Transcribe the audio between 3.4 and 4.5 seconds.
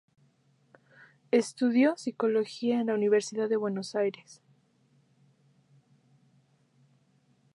de Buenos Aires.